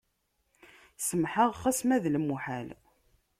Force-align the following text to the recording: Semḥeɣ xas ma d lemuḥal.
Semḥeɣ 1.07 1.49
xas 1.61 1.79
ma 1.87 1.97
d 2.03 2.05
lemuḥal. 2.13 2.69